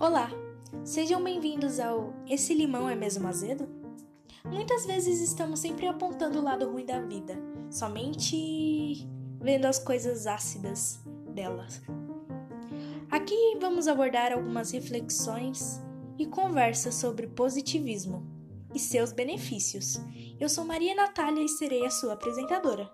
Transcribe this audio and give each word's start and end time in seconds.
Olá, 0.00 0.30
sejam 0.82 1.22
bem-vindos 1.22 1.78
ao 1.78 2.14
Esse 2.26 2.54
Limão 2.54 2.88
é 2.88 2.94
Mesmo 2.94 3.28
Azedo? 3.28 3.68
Muitas 4.46 4.86
vezes 4.86 5.20
estamos 5.20 5.60
sempre 5.60 5.86
apontando 5.86 6.38
o 6.38 6.42
lado 6.42 6.70
ruim 6.70 6.86
da 6.86 7.02
vida, 7.02 7.38
somente 7.70 9.06
vendo 9.38 9.66
as 9.66 9.78
coisas 9.78 10.26
ácidas 10.26 11.04
delas. 11.34 11.82
Aqui 13.10 13.58
vamos 13.60 13.86
abordar 13.86 14.32
algumas 14.32 14.70
reflexões 14.70 15.78
e 16.18 16.24
conversas 16.24 16.94
sobre 16.94 17.26
positivismo 17.26 18.26
e 18.74 18.78
seus 18.78 19.12
benefícios. 19.12 20.00
Eu 20.40 20.48
sou 20.48 20.64
Maria 20.64 20.94
Natália 20.94 21.44
e 21.44 21.48
serei 21.48 21.84
a 21.84 21.90
sua 21.90 22.14
apresentadora. 22.14 22.90